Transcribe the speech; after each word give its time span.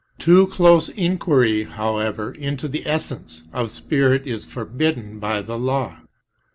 Too 0.17 0.47
close 0.47 0.89
inquiry, 0.89 1.63
however, 1.65 2.31
into 2.31 2.67
the 2.67 2.87
essence 2.87 3.43
of 3.53 3.69
spirit 3.69 4.25
is 4.25 4.45
forbidden 4.45 5.19
by 5.19 5.43
the 5.43 5.59
Law. 5.59 5.99